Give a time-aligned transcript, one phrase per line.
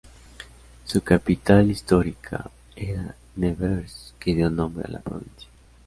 [0.85, 5.47] Su capital histórica era Nevers, que dio nombre a la provincia.